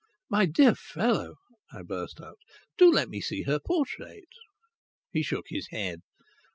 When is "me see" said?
3.07-3.43